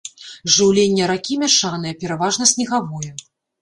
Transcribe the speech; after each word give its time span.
Жыўленне 0.53 1.03
ракі 1.13 1.39
мяшанае, 1.43 1.93
пераважна 2.03 2.53
снегавое. 2.57 3.11